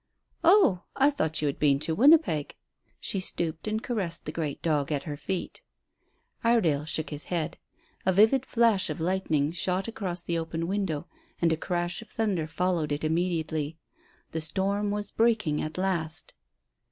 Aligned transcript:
"Oh, 0.43 0.81
I 0.95 1.11
thought 1.11 1.43
you 1.43 1.45
had 1.45 1.59
been 1.59 1.77
to 1.81 1.93
Winnipeg." 1.93 2.55
She 2.99 3.19
stooped 3.19 3.67
and 3.67 3.83
caressed 3.83 4.25
the 4.25 4.31
great 4.31 4.59
dog 4.63 4.91
at 4.91 5.03
her 5.03 5.15
feet. 5.15 5.61
Iredale 6.43 6.85
shook 6.85 7.11
his 7.11 7.25
head. 7.25 7.59
A 8.03 8.11
vivid 8.11 8.43
flash 8.43 8.89
of 8.89 8.99
lightning 8.99 9.51
shot 9.51 9.87
across 9.87 10.23
the 10.23 10.39
open 10.39 10.65
window, 10.65 11.05
and 11.39 11.53
a 11.53 11.55
crash 11.55 12.01
of 12.01 12.09
thunder 12.09 12.47
followed 12.47 12.91
it 12.91 13.03
immediately. 13.03 13.77
The 14.31 14.41
storm 14.41 14.89
was 14.89 15.11
breaking 15.11 15.61
at 15.61 15.77
last. 15.77 16.33